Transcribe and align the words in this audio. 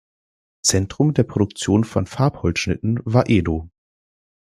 Zentrum 0.63 1.13
der 1.13 1.21
Produktion 1.21 1.83
von 1.83 2.07
Farbholzschnitten 2.07 3.01
war 3.05 3.29
Edo. 3.29 3.69